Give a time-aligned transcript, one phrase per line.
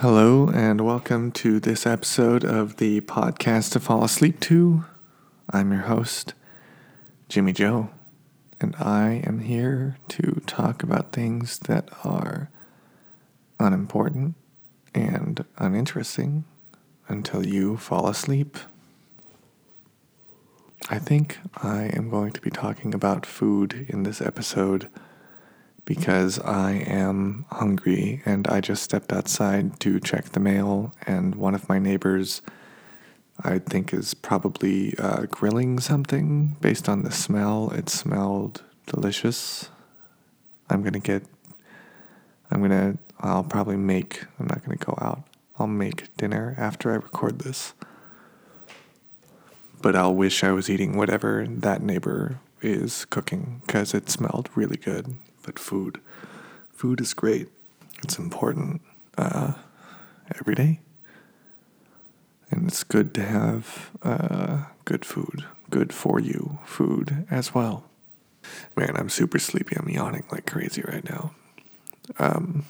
[0.00, 4.86] Hello, and welcome to this episode of the podcast to fall asleep to.
[5.50, 6.32] I'm your host,
[7.28, 7.90] Jimmy Joe,
[8.62, 12.48] and I am here to talk about things that are
[13.58, 14.36] unimportant
[14.94, 16.44] and uninteresting
[17.06, 18.56] until you fall asleep.
[20.88, 24.88] I think I am going to be talking about food in this episode
[25.84, 31.54] because I am hungry and I just stepped outside to check the mail, and one
[31.54, 32.42] of my neighbors,
[33.42, 37.70] I think, is probably uh, grilling something based on the smell.
[37.70, 39.68] It smelled delicious.
[40.68, 41.24] I'm gonna get,
[42.50, 45.22] I'm gonna, I'll probably make, I'm not gonna go out.
[45.58, 47.74] I'll make dinner after I record this.
[49.82, 54.76] But I'll wish I was eating whatever that neighbor is cooking because it smelled really
[54.76, 56.00] good but food.
[56.72, 57.48] Food is great.
[58.02, 58.80] It's important
[59.18, 59.54] uh,
[60.38, 60.80] every day.
[62.50, 67.84] And it's good to have uh, good food, good for you food as well.
[68.76, 69.76] Man, I'm super sleepy.
[69.76, 71.32] I'm yawning like crazy right now.
[72.18, 72.64] Um,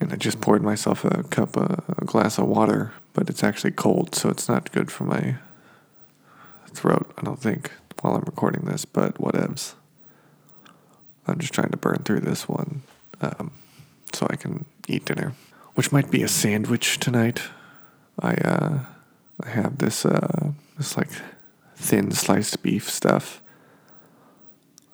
[0.00, 3.72] and I just poured myself a cup, of, a glass of water, but it's actually
[3.72, 5.36] cold, so it's not good for my
[6.68, 9.74] throat, I don't think, while I'm recording this, but whatevs.
[11.30, 12.82] I'm just trying to burn through this one
[13.20, 13.52] um,
[14.12, 15.34] so I can eat dinner,
[15.74, 17.42] which might be a sandwich tonight.
[18.18, 18.78] I uh,
[19.42, 21.10] I have this uh, this like
[21.76, 23.42] thin sliced beef stuff.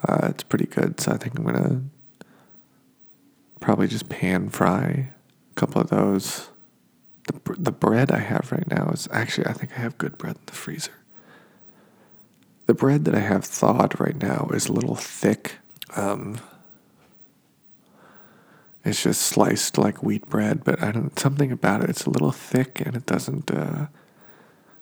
[0.07, 1.83] Uh, it's pretty good, so I think I'm gonna
[3.61, 5.11] probably just pan fry
[5.51, 6.48] a couple of those.
[7.27, 10.37] The the bread I have right now is actually I think I have good bread
[10.37, 10.92] in the freezer.
[12.67, 15.59] The bread that I have thawed right now is a little thick
[15.95, 16.41] um,
[18.84, 21.91] it's just sliced like wheat bread, but I don't something about it.
[21.91, 23.87] It's a little thick and it doesn't uh,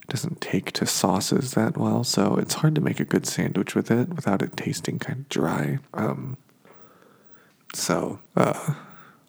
[0.09, 2.05] doesn't take to sauces that well.
[2.05, 5.29] So it's hard to make a good sandwich with it without it tasting kind of
[5.31, 5.79] dry.
[5.95, 6.37] Um,
[7.75, 8.75] so uh,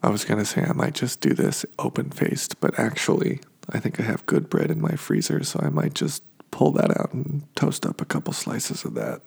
[0.03, 3.99] I was gonna say I might just do this open faced, but actually I think
[3.99, 6.21] I have good bread in my freezer, so I might just
[6.51, 9.21] pull that out and toast up a couple slices of that.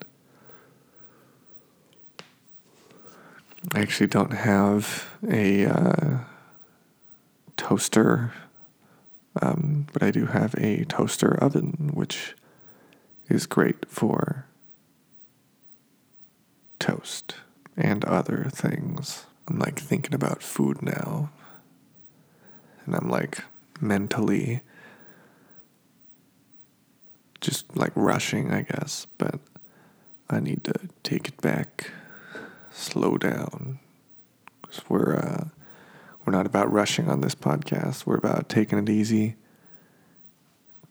[3.74, 6.18] I actually don't have a uh,
[7.56, 8.32] toaster,
[9.42, 12.34] um, but I do have a toaster oven, which
[13.28, 14.46] is great for
[16.78, 17.34] toast
[17.76, 19.26] and other things.
[19.48, 21.30] I'm like thinking about food now,
[22.86, 23.42] and I'm like
[23.80, 24.60] mentally
[27.40, 29.40] just like rushing, I guess, but
[30.30, 31.90] I need to take it back
[32.78, 33.78] slow down.
[34.60, 35.44] Because we're, uh,
[36.24, 38.06] we're not about rushing on this podcast.
[38.06, 39.36] We're about taking it easy,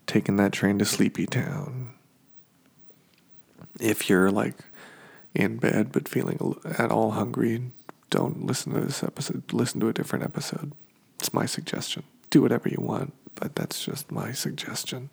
[0.06, 1.92] taking that train to Sleepy Town.
[3.80, 4.56] If you're like
[5.36, 7.72] in bed but feeling at all hungry,
[8.10, 9.54] don't listen to this episode.
[9.54, 10.72] Listen to a different episode.
[11.20, 12.04] It's my suggestion.
[12.30, 15.10] Do whatever you want, but that's just my suggestion.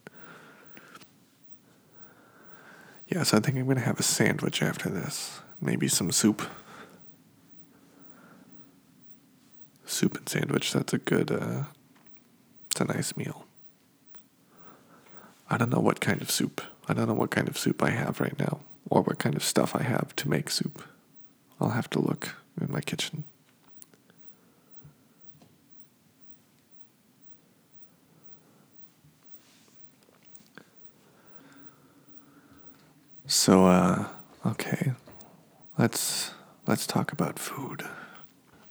[3.08, 5.41] Yes, I think I'm going to have a sandwich after this.
[5.60, 6.42] Maybe some soup.
[9.94, 10.72] Soup and sandwich.
[10.72, 11.65] That's a good, uh,
[12.71, 13.47] it's a nice meal.
[15.49, 16.60] I don't know what kind of soup.
[16.88, 18.60] I don't know what kind of soup I have right now
[18.91, 20.83] or what kind of stuff I have to make soup.
[21.60, 23.25] I'll have to look in my kitchen.
[33.27, 34.06] So, uh,
[34.47, 34.93] okay,
[35.78, 36.33] let's
[36.66, 37.84] let's talk about food.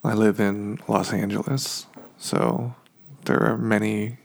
[0.05, 1.87] I live in Los Angeles,
[2.17, 2.75] so
[3.23, 4.17] there are many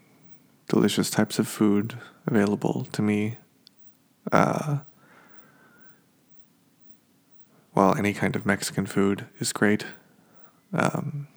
[0.69, 1.97] delicious types of food
[2.27, 3.37] available to me.
[4.33, 4.79] Uh,
[7.75, 9.87] while any kind of Mexican food is great,
[10.73, 11.29] um,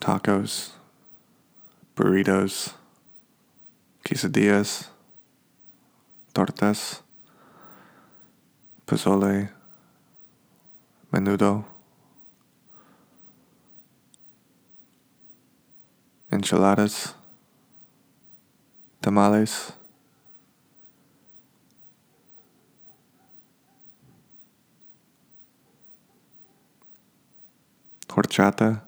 [0.00, 0.70] tacos,
[1.96, 2.74] burritos,
[4.04, 4.86] quesadillas,
[6.32, 7.00] tortas,
[8.86, 9.50] pozole,
[11.12, 11.64] menudo
[16.34, 17.14] enchiladas,
[19.00, 19.72] tamales,
[28.08, 28.82] horchata,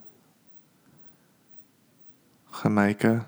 [2.63, 3.27] Jamaica,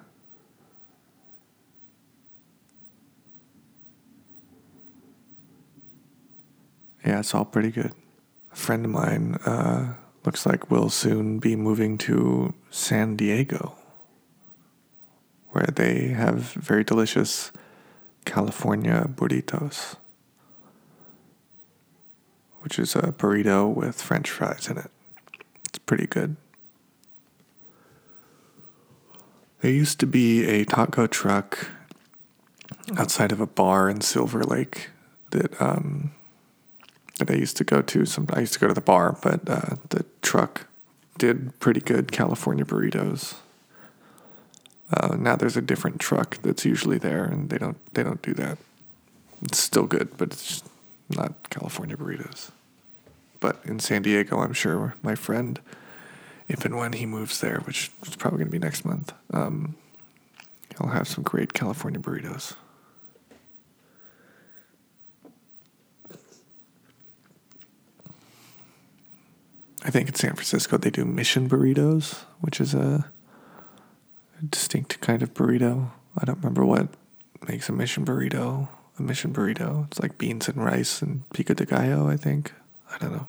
[7.05, 7.93] yeah, it's all pretty good.
[8.53, 9.95] A friend of mine uh,
[10.25, 13.78] looks like we'll soon be moving to San Diego,
[15.59, 17.51] where they have very delicious
[18.25, 19.97] California burritos,
[22.61, 24.91] which is a burrito with french fries in it.
[25.65, 26.37] It's pretty good.
[29.61, 31.71] There used to be a taco truck
[32.97, 34.91] outside of a bar in Silver Lake
[35.33, 36.13] that um,
[37.19, 38.05] that I used to go to.
[38.05, 40.69] Some I used to go to the bar, but uh, the truck
[41.19, 43.35] did pretty good California burritos.
[44.93, 48.35] Uh, now there's a different truck that's usually there, and they don't they don't do
[48.35, 48.59] that.
[49.43, 50.63] It's still good, but it's
[51.11, 52.51] not California burritos.
[53.41, 55.61] But in San Diego, I'm sure my friend,
[56.49, 59.77] if and when he moves there, which is probably going to be next month, um,
[60.77, 62.55] he'll have some great California burritos.
[69.85, 73.11] I think in San Francisco they do mission burritos, which is a,
[74.47, 75.91] distinct kind of burrito.
[76.17, 76.89] I don't remember what
[77.47, 78.69] makes a mission burrito
[78.99, 79.87] a mission burrito.
[79.87, 82.53] It's like beans and rice and pico de gallo, I think.
[82.91, 83.29] I don't know.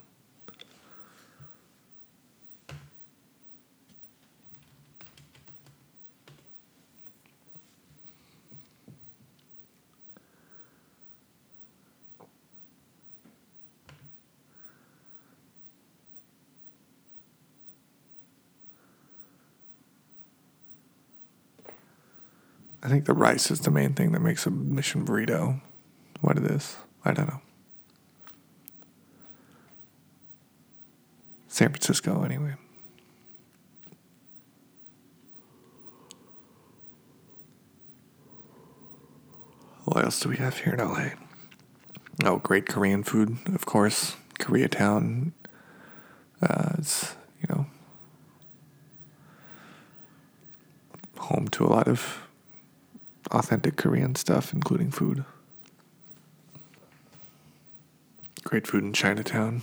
[22.81, 25.61] I think the rice is the main thing that makes a mission burrito
[26.21, 26.77] what it is.
[27.03, 27.41] I don't know.
[31.47, 32.53] San Francisco, anyway.
[39.85, 41.09] What else do we have here in LA?
[42.23, 44.15] Oh, great Korean food, of course.
[44.39, 45.31] Koreatown.
[46.41, 47.65] Uh, it's, you know,
[51.17, 52.28] home to a lot of
[53.31, 55.23] authentic Korean stuff, including food.
[58.43, 59.61] Great food in Chinatown.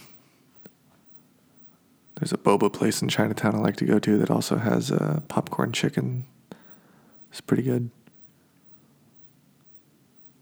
[2.18, 5.20] There's a boba place in Chinatown I like to go to that also has uh,
[5.28, 6.24] popcorn chicken.
[7.30, 7.90] It's pretty good.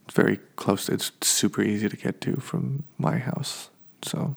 [0.07, 0.89] It's very close.
[0.89, 3.71] It's super easy to get to from my house.
[4.03, 4.37] So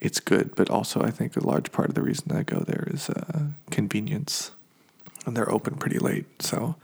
[0.00, 2.86] it's good, but also I think a large part of the reason I go there
[2.88, 4.50] is uh, convenience.
[5.24, 6.42] And they're open pretty late.
[6.42, 6.76] So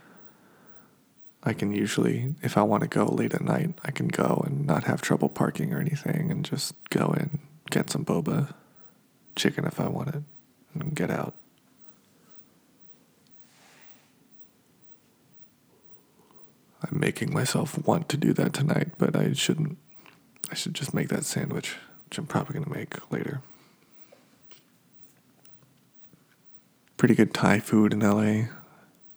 [1.45, 4.65] I can usually, if I want to go late at night, I can go and
[4.65, 7.39] not have trouble parking or anything and just go in,
[7.69, 8.53] get some boba
[9.35, 10.23] chicken if I want it,
[10.73, 11.35] and get out.
[16.81, 19.77] I'm making myself want to do that tonight, but I shouldn't.
[20.49, 21.75] I should just make that sandwich,
[22.05, 23.41] which I'm probably going to make later.
[26.97, 28.49] Pretty good Thai food in LA.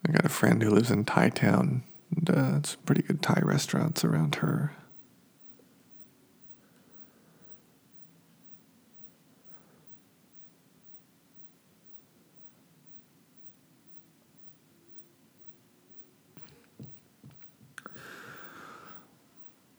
[0.07, 1.85] I got a friend who lives in Thai Town
[2.15, 4.73] and uh, it's pretty good Thai restaurants around her.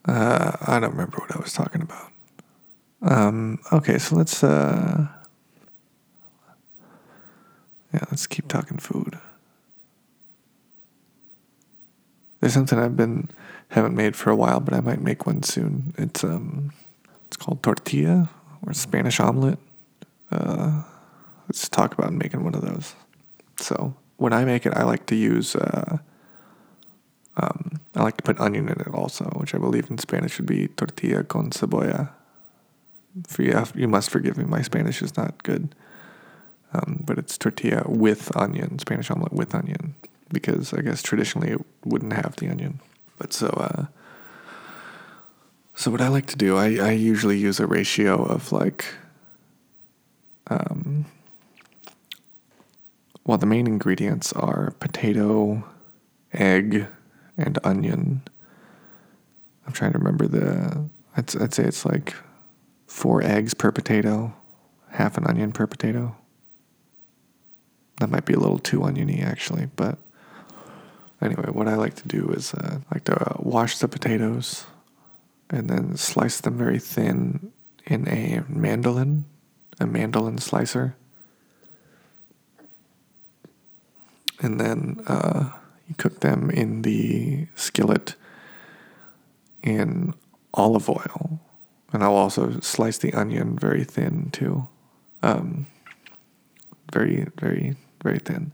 [0.06, 2.12] Uh, I don't remember what I was talking about.
[3.02, 5.08] Um, okay, so let's uh,
[7.94, 9.19] yeah, let's keep talking food.
[12.40, 13.30] There's something I've been
[13.70, 15.94] haven't made for a while, but I might make one soon.
[15.98, 16.72] It's um,
[17.28, 18.30] it's called tortilla
[18.66, 19.60] or Spanish omelet.
[20.32, 20.84] Uh,
[21.48, 22.96] let's talk about making one of those.
[23.58, 25.98] So when I make it, I like to use uh,
[27.38, 30.48] um, I like to put onion in it also, which I believe in Spanish would
[30.48, 32.10] be tortilla con cebolla.
[33.28, 34.46] For you, you must forgive me.
[34.46, 35.76] My Spanish is not good,
[36.74, 39.96] um, but it's tortilla with onion, Spanish omelet with onion
[40.32, 42.80] because I guess traditionally it wouldn't have the onion.
[43.18, 43.86] But so, uh,
[45.76, 48.86] so what I like to do, I, I usually use a ratio of like,
[50.48, 51.06] um,
[53.26, 55.64] well, the main ingredients are potato,
[56.34, 56.88] egg,
[57.38, 58.24] and onion.
[59.66, 62.16] I'm trying to remember the, I'd, I'd say it's like
[62.88, 64.34] four eggs per potato,
[64.90, 66.16] half an onion per potato.
[68.00, 70.00] That might be a little too oniony actually, but
[71.22, 74.66] Anyway, what I like to do is uh, like to uh, wash the potatoes
[75.50, 77.52] and then slice them very thin
[77.86, 79.26] in a mandolin,
[79.80, 80.96] a mandolin slicer.
[84.42, 85.50] And then uh,
[85.88, 88.16] you cook them in the skillet
[89.62, 90.14] in
[90.54, 91.42] olive oil.
[91.92, 94.68] And I'll also slice the onion very thin too.
[95.22, 95.68] um,
[96.92, 98.52] very, very, very thin.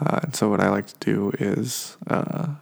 [0.00, 2.54] Uh, and so what I like to do is uh,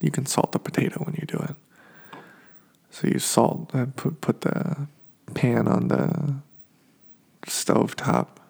[0.00, 1.54] you can salt the potato when you do it.
[2.90, 4.88] So you salt, uh, put put the
[5.34, 6.34] pan on the
[7.46, 8.40] stove top.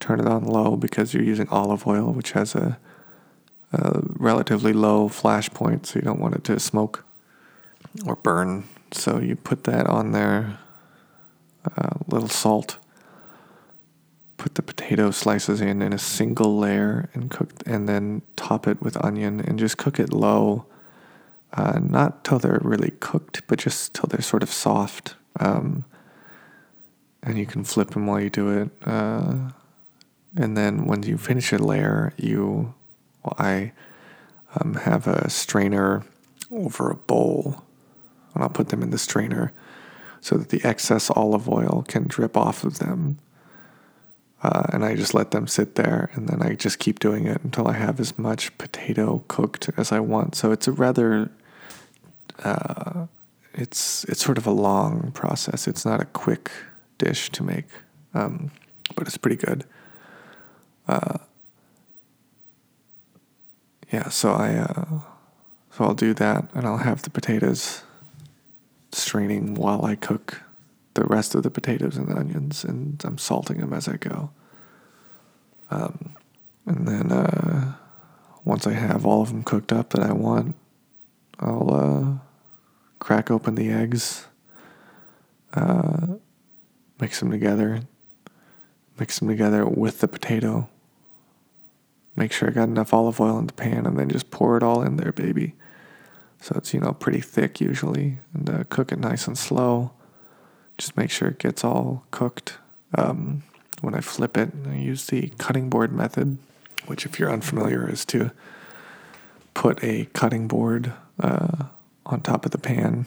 [0.00, 2.78] Turn it on low because you're using olive oil, which has a,
[3.72, 7.06] a relatively low flash point, so you don't want it to smoke
[8.04, 8.64] or burn.
[8.92, 10.58] So you put that on there,
[11.64, 12.78] a uh, little salt.
[14.44, 18.82] Put the potato slices in in a single layer and cook, and then top it
[18.82, 20.66] with onion and just cook it low.
[21.54, 25.14] Uh, not till they're really cooked, but just till they're sort of soft.
[25.40, 25.86] Um,
[27.22, 28.70] and you can flip them while you do it.
[28.84, 29.48] Uh,
[30.36, 32.74] and then when you finish a layer, you,
[33.22, 33.72] well, I
[34.60, 36.04] um, have a strainer
[36.50, 37.64] over a bowl,
[38.34, 39.54] and I'll put them in the strainer
[40.20, 43.20] so that the excess olive oil can drip off of them.
[44.44, 47.42] Uh, and I just let them sit there, and then I just keep doing it
[47.42, 50.34] until I have as much potato cooked as I want.
[50.34, 51.30] So it's a rather,
[52.44, 53.06] uh,
[53.54, 55.66] it's it's sort of a long process.
[55.66, 56.50] It's not a quick
[56.98, 57.68] dish to make,
[58.12, 58.50] um,
[58.94, 59.64] but it's pretty good.
[60.86, 61.16] Uh,
[63.90, 65.00] yeah, so I uh,
[65.70, 67.82] so I'll do that, and I'll have the potatoes
[68.92, 70.43] straining while I cook
[70.94, 74.30] the rest of the potatoes and the onions, and I'm salting them as I go.
[75.70, 76.14] Um,
[76.66, 77.74] and then uh,
[78.44, 80.54] once I have all of them cooked up that I want,
[81.40, 82.24] I'll uh,
[82.98, 84.26] crack open the eggs,
[85.54, 86.06] uh,
[87.00, 87.82] mix them together,
[88.98, 90.68] mix them together with the potato.
[92.16, 94.62] Make sure I got enough olive oil in the pan, and then just pour it
[94.62, 95.54] all in there, baby.
[96.40, 98.18] So it's, you know, pretty thick usually.
[98.32, 99.92] And uh, cook it nice and slow.
[100.78, 102.58] Just make sure it gets all cooked.
[102.96, 103.42] Um,
[103.80, 106.38] when I flip it, I use the cutting board method,
[106.86, 108.30] which, if you're unfamiliar, is to
[109.52, 111.64] put a cutting board uh,
[112.06, 113.06] on top of the pan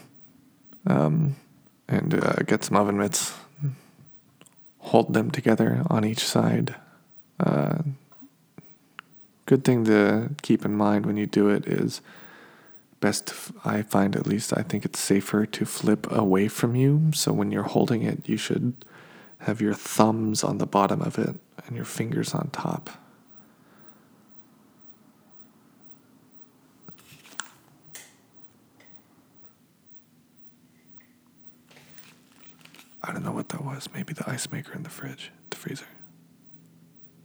[0.86, 1.36] um,
[1.88, 3.34] and uh, get some oven mitts
[4.88, 6.74] hold them together on each side.
[7.38, 7.78] Uh,
[9.46, 12.00] good thing to keep in mind when you do it is
[13.00, 13.32] best
[13.64, 17.10] I find at least I think it's safer to flip away from you.
[17.14, 18.84] So when you're holding it, you should
[19.40, 21.36] have your thumbs on the bottom of it
[21.66, 22.90] and your fingers on top.
[33.02, 33.88] I don't know what that was.
[33.94, 35.86] Maybe the ice maker in the fridge, the freezer.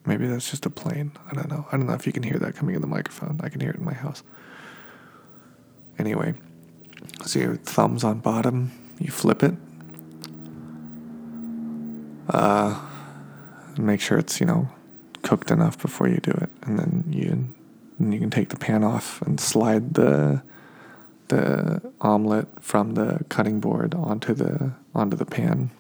[0.06, 1.12] Maybe that's just a plane.
[1.30, 1.66] I don't know.
[1.72, 3.40] I don't know if you can hear that coming in the microphone.
[3.44, 4.24] I can hear it in my house.
[6.00, 6.34] Anyway,
[7.26, 9.54] so your thumbs on bottom, you flip it.
[12.30, 12.80] Uh,
[13.78, 14.70] make sure it's you know
[15.22, 17.54] cooked enough before you do it, and then you
[18.00, 20.42] and you can take the pan off and slide the
[21.30, 25.72] the omelet from the cutting board onto the onto the pan.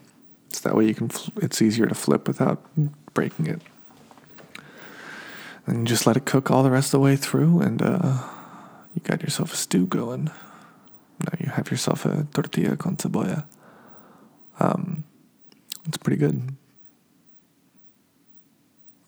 [0.49, 2.63] So that way you can fl- it's easier to flip without
[3.13, 3.61] breaking it.
[5.65, 8.17] And just let it cook all the rest of the way through, and uh,
[8.93, 10.25] you got yourself a stew going.
[10.25, 13.45] Now you have yourself a tortilla con cebolla.
[14.59, 15.03] Um,
[15.85, 16.55] it's pretty good.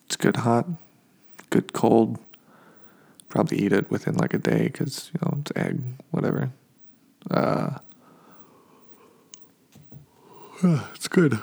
[0.06, 0.66] It's good hot,
[1.50, 2.18] good cold
[3.36, 5.78] probably eat it within like a day because you know it's egg,
[6.10, 6.50] whatever.
[7.30, 7.78] Uh,
[10.94, 11.38] it's good.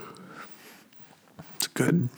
[1.55, 2.09] It's a good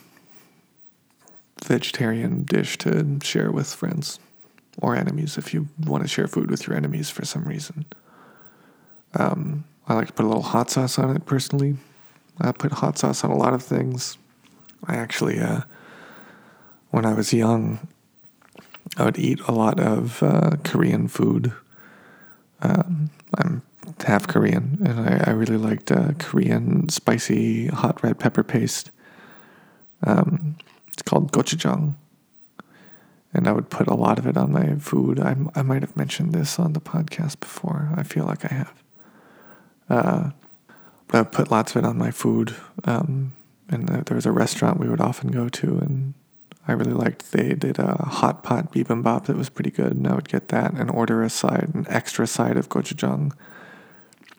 [1.61, 4.19] vegetarian dish to share with friends
[4.81, 7.85] or enemies if you want to share food with your enemies for some reason.
[9.13, 11.77] Um, I like to put a little hot sauce on it personally.
[12.39, 14.17] I put hot sauce on a lot of things.
[14.85, 15.61] I actually, uh,
[16.91, 17.87] when I was young,
[18.97, 21.53] I would eat a lot of uh, Korean food.
[22.61, 23.61] Um, I'm
[24.05, 28.91] half Korean, and I, I really liked uh, Korean spicy hot red pepper paste.
[30.03, 30.57] Um,
[30.91, 31.95] it's called gochujang,
[33.35, 35.19] and I would put a lot of it on my food.
[35.19, 37.89] I, I might have mentioned this on the podcast before.
[37.95, 38.83] I feel like I have.
[39.89, 40.29] Uh,
[41.07, 42.55] but I would put lots of it on my food.
[42.85, 43.33] Um,
[43.69, 46.13] and there was a restaurant we would often go to, and
[46.67, 50.15] I really liked they did a hot pot bibimbap that was pretty good, and I
[50.15, 53.31] would get that and order a side, an extra side of gochujang,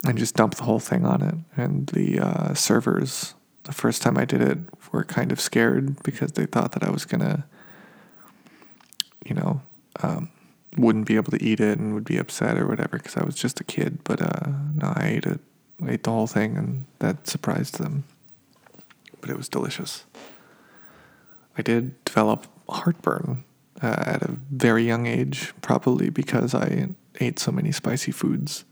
[0.04, 1.34] and just dump the whole thing on it.
[1.56, 3.34] And the uh, servers,
[3.64, 4.58] the first time I did it,
[4.92, 7.46] were kind of scared because they thought that I was gonna,
[9.26, 9.60] you know,
[10.02, 10.30] um,
[10.76, 13.34] wouldn't be able to eat it and would be upset or whatever because I was
[13.34, 14.04] just a kid.
[14.04, 15.40] But uh, no, I ate it
[15.86, 18.04] ate the whole thing, and that surprised them.
[19.20, 20.04] But it was delicious.
[21.58, 23.44] I did develop heartburn
[23.82, 26.88] uh, at a very young age, probably because I
[27.20, 28.64] ate so many spicy foods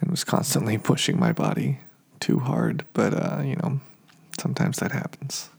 [0.00, 1.80] and was constantly pushing my body
[2.20, 2.84] too hard.
[2.92, 3.80] But, uh, you know,
[4.38, 5.50] sometimes that happens.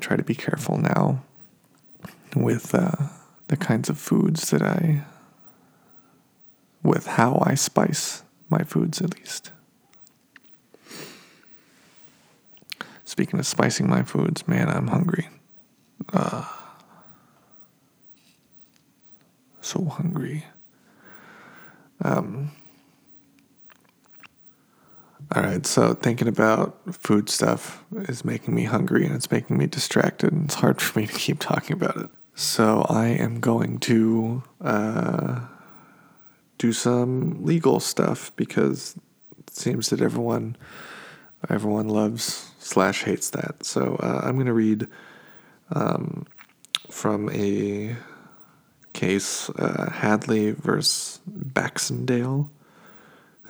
[0.00, 1.22] Try to be careful now
[2.34, 2.92] with uh,
[3.48, 5.02] the kinds of foods that I,
[6.82, 9.52] with how I spice my foods at least.
[13.04, 15.28] Speaking of spicing my foods, man, I'm hungry.
[16.12, 16.44] Uh,
[19.60, 20.44] so hungry.
[22.02, 22.52] Um,
[25.34, 29.66] all right, so thinking about food stuff is making me hungry and it's making me
[29.66, 32.10] distracted, and it's hard for me to keep talking about it.
[32.34, 35.40] So I am going to uh,
[36.58, 38.96] do some legal stuff because
[39.38, 40.56] it seems that everyone
[41.48, 43.64] everyone loves slash hates that.
[43.64, 44.86] So uh, I'm going to read
[45.70, 46.26] um,
[46.90, 47.96] from a
[48.92, 52.50] case uh, Hadley versus Baxendale.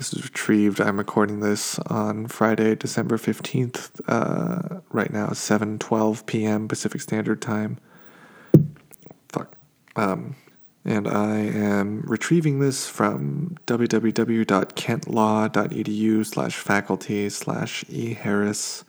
[0.00, 0.80] This is retrieved.
[0.80, 4.00] I'm recording this on Friday, December 15th.
[4.08, 6.68] Uh, right now, 7:12 p.m.
[6.68, 7.76] Pacific Standard Time.
[9.28, 9.56] Fuck.
[9.96, 10.36] Um,
[10.86, 18.84] and I am retrieving this from www.kentlaw.edu slash faculty slash eharris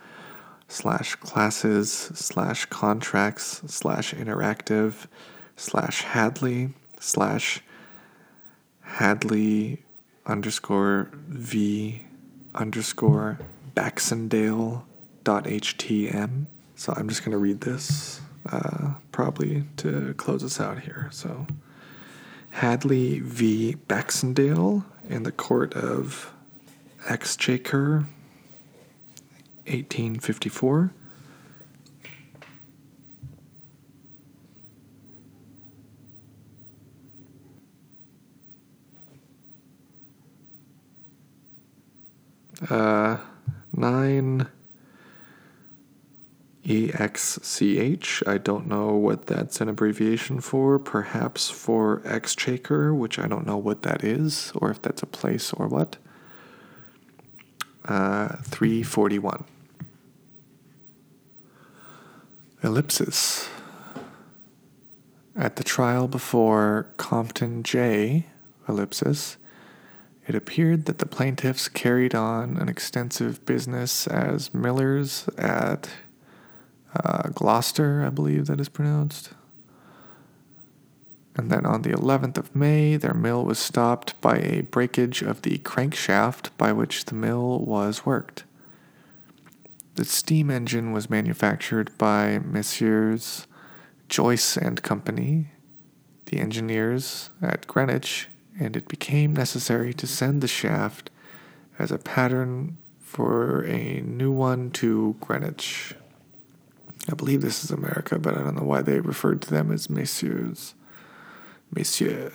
[0.69, 5.07] slash classes slash contracts slash interactive
[5.57, 6.69] slash Hadley
[7.01, 7.59] slash
[8.79, 9.83] Hadley
[10.25, 12.05] underscore V
[12.53, 13.39] underscore
[13.75, 14.85] Baxendale
[15.23, 16.45] dot htm.
[16.75, 21.09] So I'm just going to read this uh, probably to close us out here.
[21.11, 21.47] So
[22.51, 23.75] Hadley v.
[23.87, 26.33] Baxendale in the court of
[27.07, 28.05] Exchequer,
[29.65, 30.91] 1854.
[42.71, 43.17] Uh,
[43.73, 44.47] 9
[46.65, 48.25] EXCH.
[48.25, 50.79] I don't know what that's an abbreviation for.
[50.79, 55.51] Perhaps for Exchequer, which I don't know what that is, or if that's a place
[55.51, 55.97] or what.
[57.83, 59.43] Uh, 341.
[62.63, 63.49] Ellipsis.
[65.35, 68.27] At the trial before Crompton J,
[68.69, 69.35] ellipsis,
[70.27, 75.89] it appeared that the plaintiffs carried on an extensive business as millers at
[77.03, 79.31] uh, Gloucester, I believe that is pronounced.
[81.35, 85.41] And then on the 11th of May, their mill was stopped by a breakage of
[85.41, 88.43] the crankshaft by which the mill was worked.
[89.95, 93.47] The steam engine was manufactured by Messrs.
[94.11, 95.51] Joyce and Company,
[96.25, 98.27] the engineers at Greenwich,
[98.61, 101.09] and it became necessary to send the shaft
[101.79, 105.95] as a pattern for a new one to Greenwich.
[107.09, 109.89] I believe this is America, but I don't know why they referred to them as
[109.89, 110.75] messieurs.
[111.75, 112.33] Messieurs.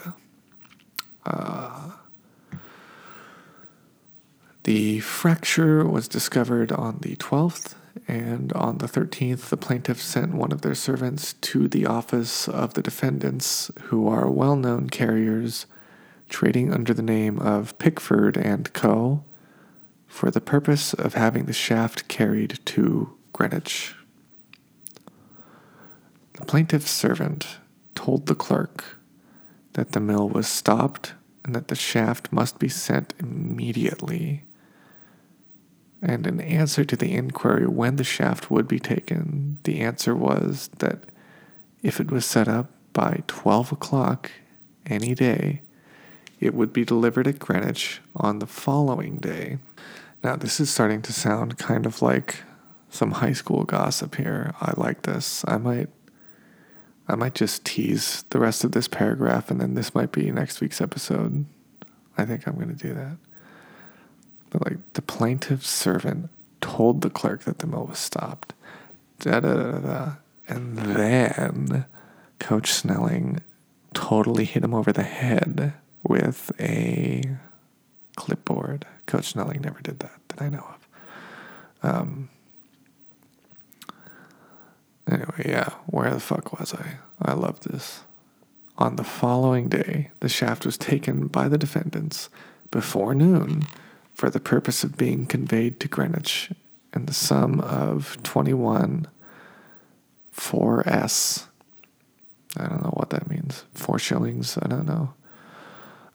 [1.24, 1.92] Uh,
[4.64, 7.76] the fracture was discovered on the 12th,
[8.08, 12.74] and on the 13th, the plaintiff sent one of their servants to the office of
[12.74, 15.66] the defendants, who are well known carriers
[16.28, 19.24] trading under the name of Pickford and Co.,
[20.06, 23.94] for the purpose of having the shaft carried to Greenwich.
[26.34, 27.58] The plaintiff's servant
[27.94, 28.98] told the clerk
[29.74, 34.44] that the mill was stopped and that the shaft must be sent immediately.
[36.02, 40.70] And in answer to the inquiry when the shaft would be taken, the answer was
[40.78, 41.04] that
[41.82, 44.30] if it was set up by 12 o'clock
[44.86, 45.62] any day,
[46.40, 49.59] it would be delivered at Greenwich on the following day.
[50.22, 52.42] Now, this is starting to sound kind of like
[52.90, 54.55] some high school gossip here.
[54.61, 55.44] I like this.
[55.46, 55.88] I might
[57.09, 60.61] I might just tease the rest of this paragraph and then this might be next
[60.61, 61.46] week's episode.
[62.18, 63.16] I think I'm going to do that.
[64.51, 68.55] But like the plaintiff's servant told the clerk that the mill was stopped.
[69.20, 70.12] Da da da da.
[70.49, 71.87] And then
[72.40, 73.40] Coach Snelling
[73.94, 75.75] totally hit him over the head
[76.09, 77.23] with a
[78.16, 78.87] clipboard.
[79.07, 80.88] Coach Snelling never did that that I know of.
[81.83, 82.29] Um,
[85.11, 86.97] Anyway, yeah, where the fuck was I?
[87.23, 88.01] I love this.
[88.77, 92.29] On the following day, the shaft was taken by the defendants
[92.71, 93.62] before noon
[94.12, 96.51] for the purpose of being conveyed to Greenwich
[96.92, 99.07] and the sum of 21
[100.35, 101.47] 4S.
[102.59, 103.64] I don't know what that means.
[103.73, 105.14] Four shillings, I don't know.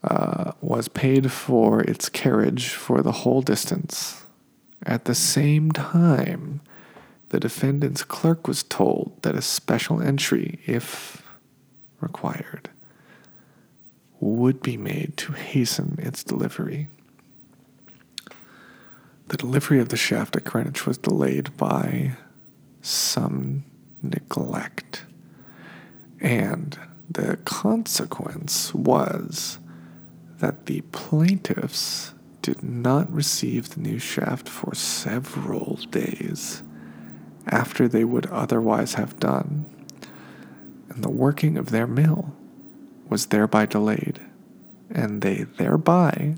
[0.04, 4.26] Uh, was paid for its carriage for the whole distance.
[4.84, 6.60] At the same time,
[7.28, 11.22] the defendant's clerk was told that a special entry, if
[12.00, 12.68] required,
[14.18, 16.88] would be made to hasten its delivery.
[19.28, 22.16] The delivery of the shaft at Greenwich was delayed by
[22.82, 23.64] some
[24.02, 25.04] neglect.
[26.20, 26.76] And
[27.08, 29.58] the consequence was
[30.42, 36.64] that the plaintiffs did not receive the new shaft for several days
[37.46, 39.64] after they would otherwise have done,
[40.88, 42.34] and the working of their mill
[43.08, 44.20] was thereby delayed,
[44.90, 46.34] and they thereby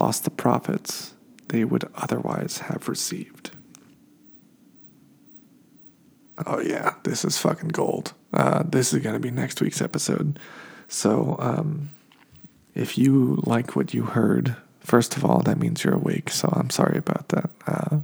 [0.00, 1.14] lost the profits
[1.46, 3.52] they would otherwise have received.
[6.44, 8.14] Oh, yeah, this is fucking gold.
[8.32, 10.40] Uh, this is going to be next week's episode.
[10.88, 11.90] So, um,
[12.74, 16.30] if you like what you heard, first of all, that means you're awake.
[16.30, 17.50] So, I'm sorry about that.
[17.66, 17.98] Uh,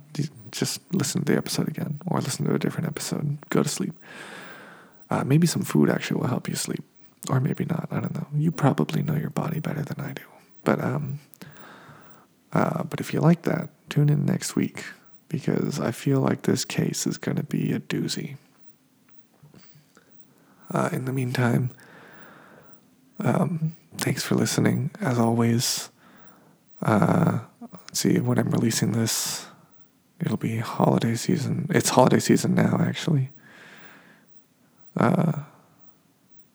[0.51, 3.39] just listen to the episode again or listen to a different episode.
[3.51, 3.95] Go to sleep.
[5.11, 6.85] Uh, maybe some food actually will help you sleep,
[7.31, 7.89] or maybe not.
[7.91, 8.27] I don't know.
[8.35, 10.23] You probably know your body better than I do.
[10.65, 11.21] But um,
[12.53, 14.85] uh, but if you like that, tune in next week
[15.29, 18.37] because I feel like this case is going to be a doozy.
[20.71, 21.71] Uh, in the meantime,
[23.21, 24.91] um, thanks for listening.
[25.01, 25.91] As always,
[26.83, 29.47] uh, let's see when I'm releasing this.
[30.21, 31.67] It'll be holiday season.
[31.71, 33.31] It's holiday season now, actually.
[34.97, 35.41] Uh,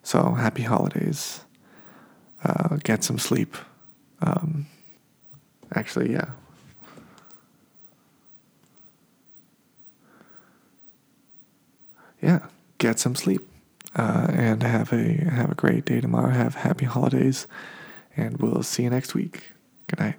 [0.04, 1.42] so happy holidays.
[2.44, 3.56] Uh, get some sleep.
[4.22, 4.68] Um,
[5.74, 6.32] actually, yeah.
[12.22, 12.40] Yeah,
[12.78, 13.53] get some sleep.
[13.96, 16.32] Uh, and have a have a great day tomorrow.
[16.32, 17.48] Have happy holidays,
[18.18, 19.44] and we'll see you next week.
[19.88, 20.16] Good night.